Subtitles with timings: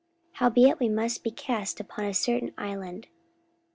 [0.31, 3.07] 44:027:026 Howbeit we must be cast upon a certain island.